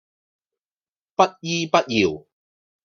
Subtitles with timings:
[1.15, 2.25] 不依不饒